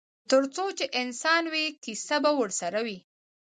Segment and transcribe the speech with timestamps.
[0.29, 2.97] ترڅو چې انسان وي کیسه به ورسره وي.